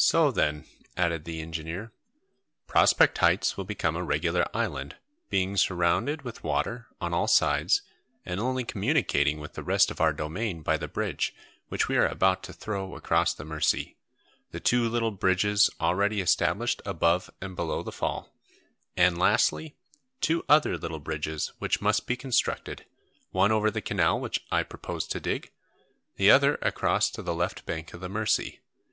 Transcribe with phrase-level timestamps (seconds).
[0.00, 1.92] [Illustration: BUILDING THE BRIDGE] "So then," added the engineer,
[2.68, 4.94] "Prospect Heights will become a regular island,
[5.28, 7.82] being surrounded with water on all sides,
[8.24, 11.34] and only communicating with the rest of our domain by the bridge
[11.66, 13.96] which we are about to throw across the Mercy,
[14.52, 18.32] the two little bridges already established above and below the fall;
[18.96, 19.74] and, lastly,
[20.20, 22.86] two other little bridges which must be constructed,
[23.32, 25.50] one over the canal which I propose to dig,
[26.14, 28.60] the other across to the left bank of the Mercy.